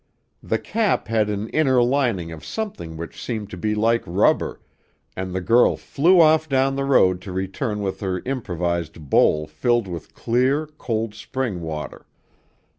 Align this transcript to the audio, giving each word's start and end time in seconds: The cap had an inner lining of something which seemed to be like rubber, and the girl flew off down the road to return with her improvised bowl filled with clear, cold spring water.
The 0.41 0.57
cap 0.57 1.09
had 1.09 1.29
an 1.29 1.47
inner 1.49 1.83
lining 1.83 2.31
of 2.31 2.43
something 2.43 2.97
which 2.97 3.21
seemed 3.21 3.51
to 3.51 3.55
be 3.57 3.75
like 3.75 4.01
rubber, 4.07 4.59
and 5.15 5.31
the 5.31 5.41
girl 5.41 5.77
flew 5.77 6.19
off 6.19 6.49
down 6.49 6.75
the 6.75 6.85
road 6.85 7.21
to 7.21 7.31
return 7.31 7.81
with 7.83 7.99
her 7.99 8.23
improvised 8.25 9.11
bowl 9.11 9.45
filled 9.45 9.87
with 9.87 10.15
clear, 10.15 10.65
cold 10.65 11.13
spring 11.13 11.61
water. 11.61 12.07